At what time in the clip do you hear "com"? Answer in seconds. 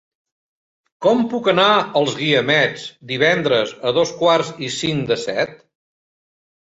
1.05-1.19